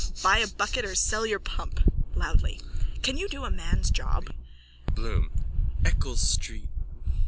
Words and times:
Buy 0.23 0.39
a 0.39 0.47
bucket 0.47 0.83
or 0.83 0.95
sell 0.95 1.27
your 1.27 1.37
pump. 1.37 1.79
(Loudly.) 2.15 2.59
Can 3.03 3.17
you 3.17 3.29
do 3.29 3.43
a 3.43 3.51
man's 3.51 3.91
job? 3.91 4.31
BLOOM: 4.95 5.29
Eccles 5.85 6.21
street... 6.21 6.69